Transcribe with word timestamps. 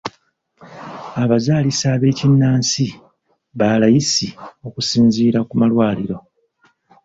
Abazaalisa 1.23 1.85
ab'ekinnansi 1.95 2.87
ba 3.57 3.67
layisi 3.81 4.27
okusinziira 4.67 5.39
ku 5.49 5.53
malwaliro. 5.61 6.17